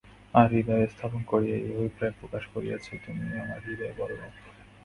[0.33, 4.19] আর হৃদয়ে স্থাপন করিয়া এই অভিপ্রায় প্রকাশ করিয়াছে, তুমি আমার হৃদয়বল্লভ।